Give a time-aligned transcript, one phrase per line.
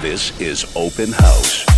[0.00, 1.69] This is Open House.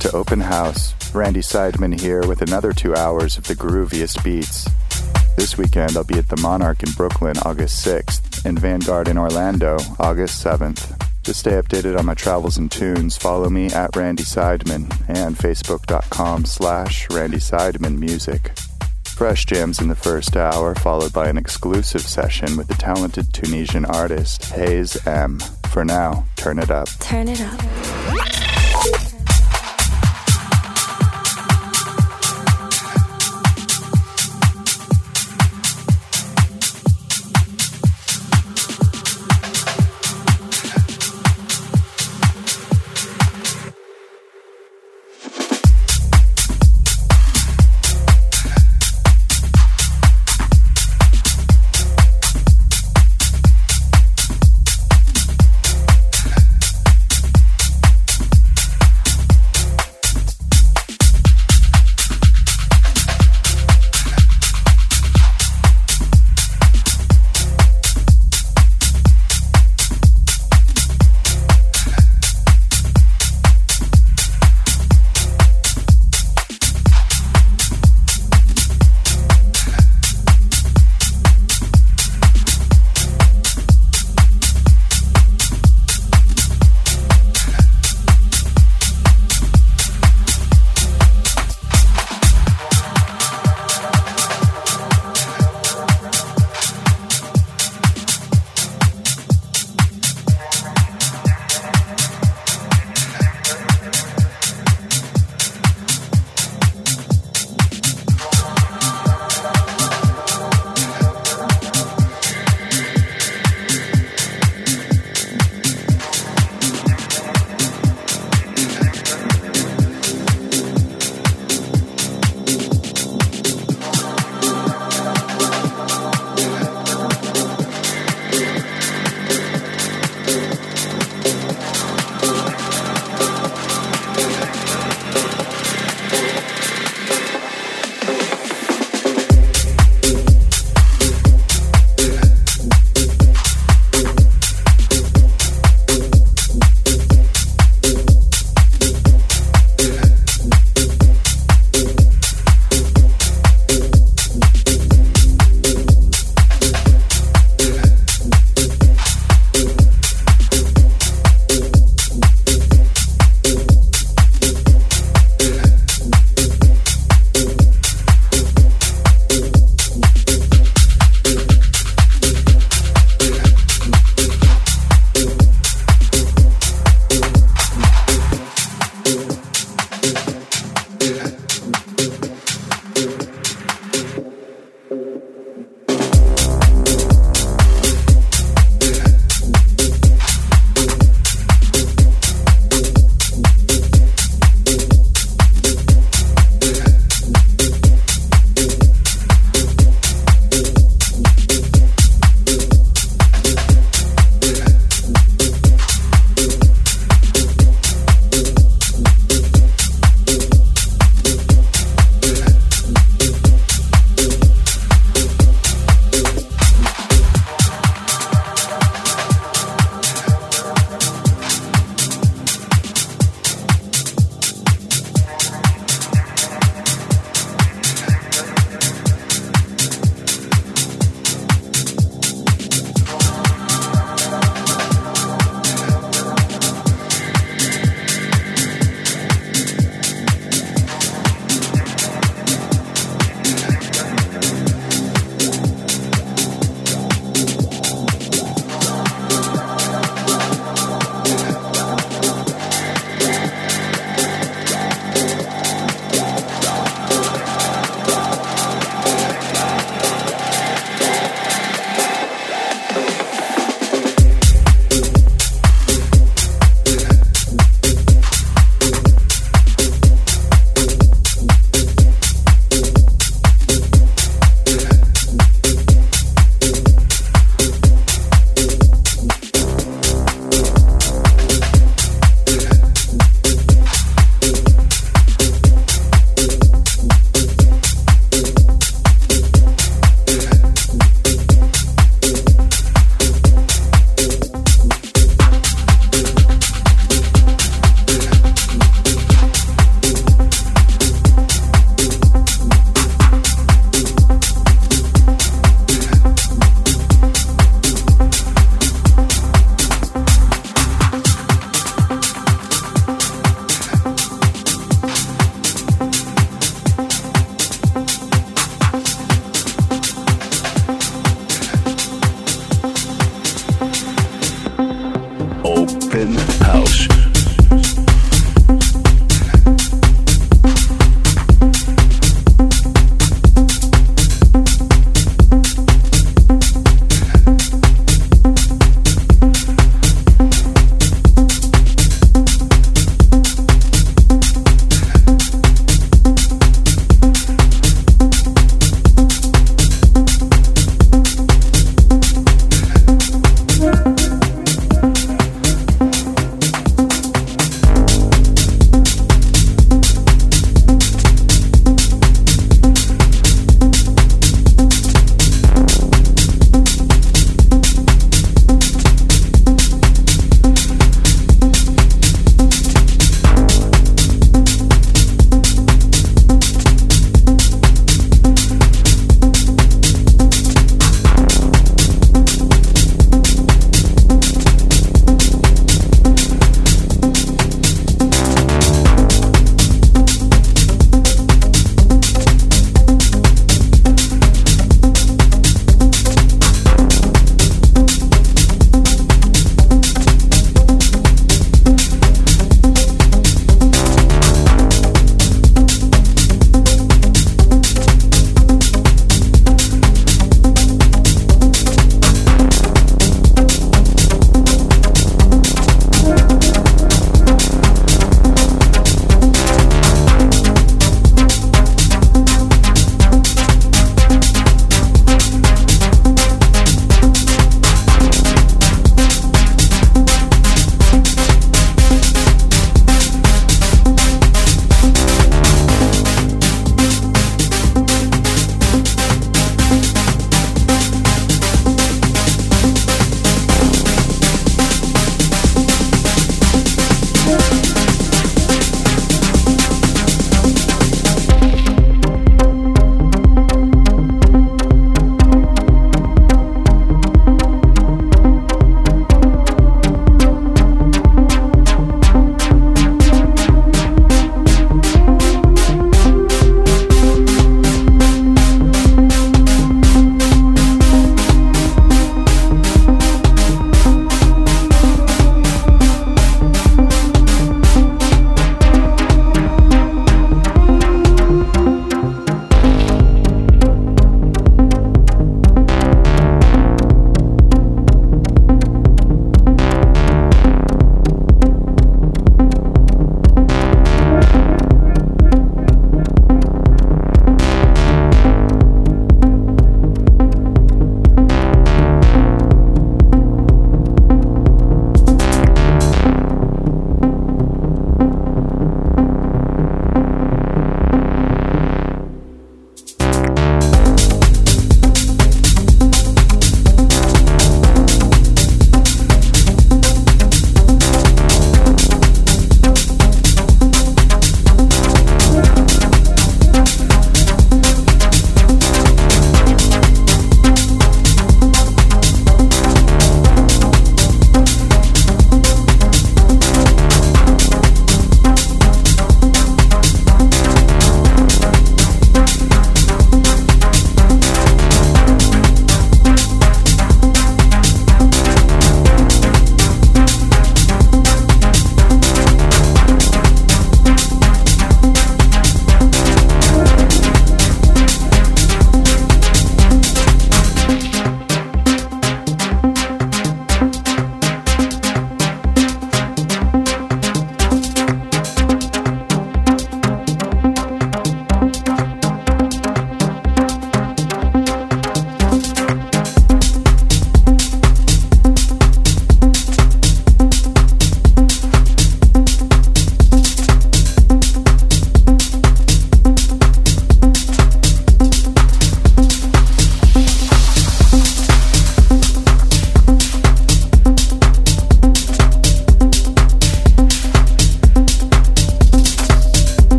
[0.00, 0.94] To Open House.
[1.14, 4.66] Randy Seidman here with another two hours of the grooviest beats.
[5.36, 9.76] This weekend I'll be at the Monarch in Brooklyn August 6th and Vanguard in Orlando
[9.98, 10.98] August 7th.
[11.24, 16.46] To stay updated on my travels and tunes, follow me at Randy Seidman and facebook.com
[16.46, 18.52] slash Randy Seidman Music.
[19.04, 23.84] Fresh jams in the first hour, followed by an exclusive session with the talented Tunisian
[23.84, 25.40] artist Haze-M.
[25.68, 26.88] For now, turn it up.
[27.00, 27.99] Turn it up.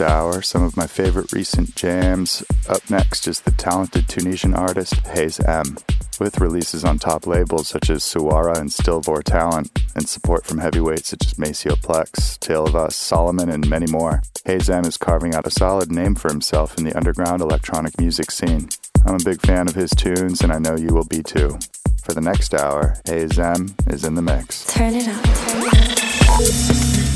[0.00, 0.42] Hour.
[0.42, 2.42] Some of my favorite recent jams.
[2.68, 5.78] Up next is the talented Tunisian artist Haze-M.
[6.20, 10.58] With releases on top labels such as Suara and Stil vor Talent, and support from
[10.58, 15.34] heavyweights such as Maceo Plex, Tale of Us, Solomun, and many more, Haze-M is carving
[15.34, 18.68] out a solid name for himself in the underground electronic music scene.
[19.06, 21.58] I'm a big fan of his tunes, and I know you will be too.
[22.02, 24.66] For the next hour, Haze-M is in the mix.
[24.66, 25.22] Turn it up.
[25.22, 27.07] Turn it up.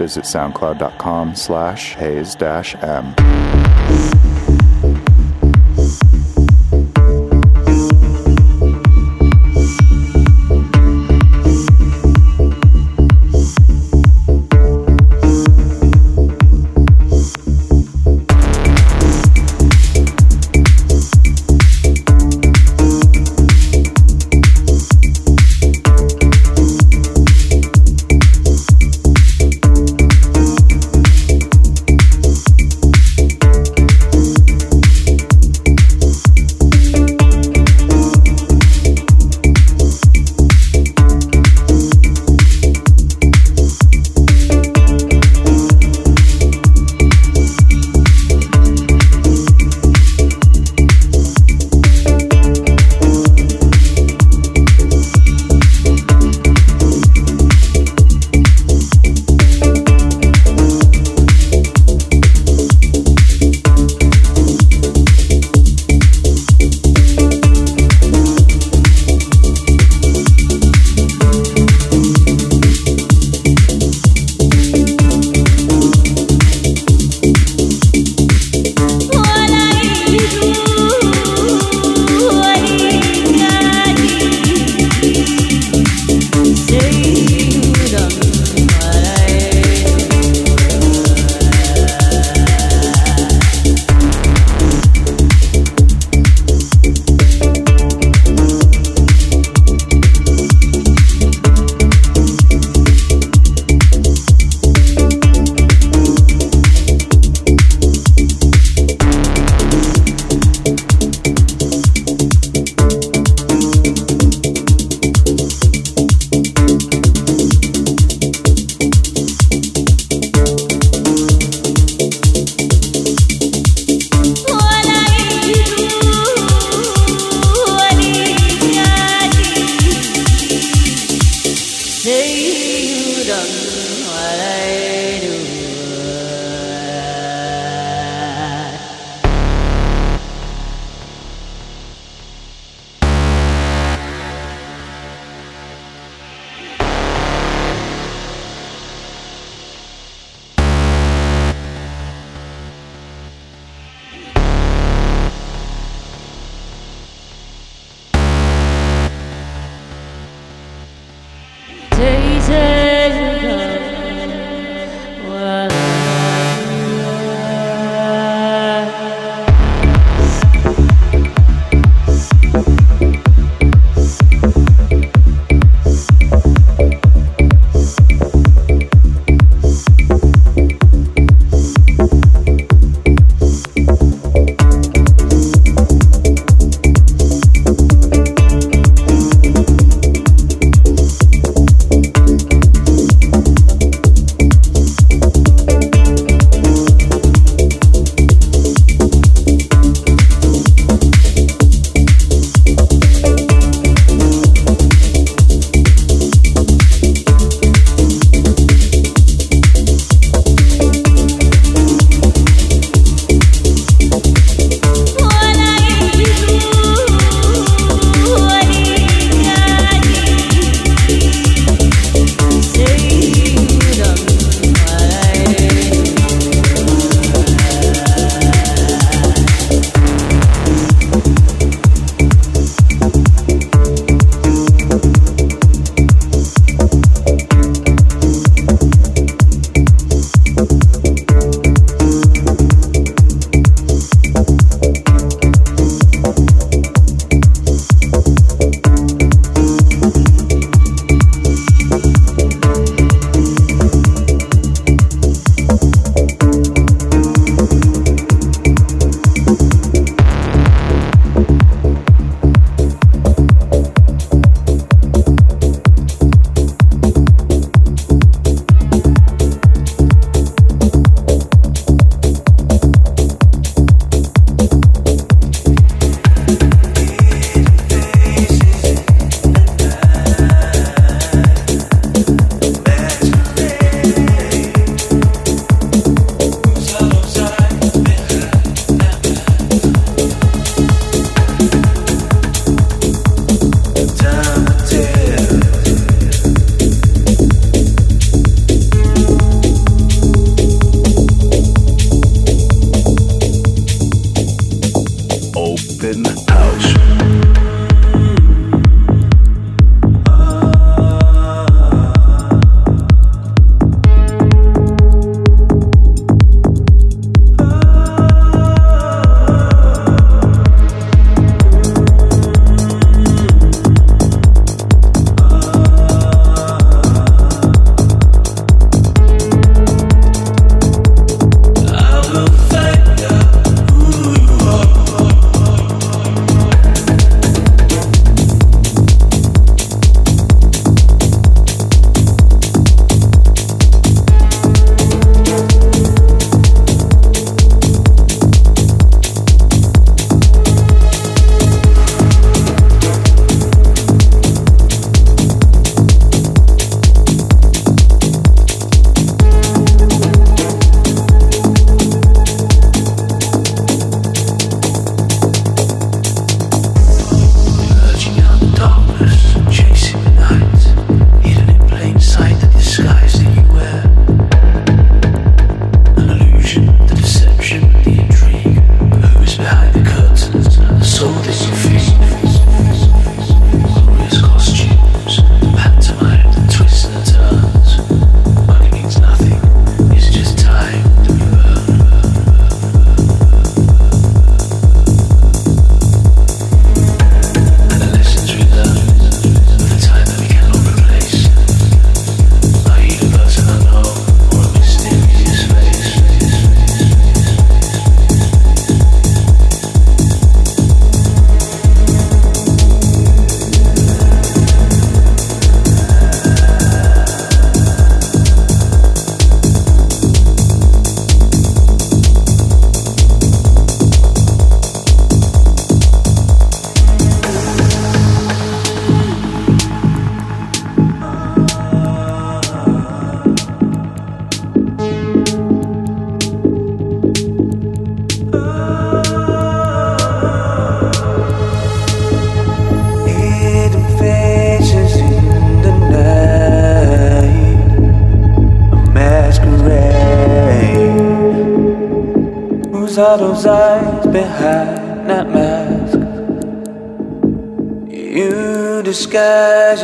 [0.00, 3.59] Visit soundcloud.com slash haze-m.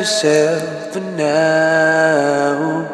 [0.06, 2.86] Yourself for now,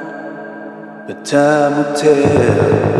[1.07, 2.92] but time will tell.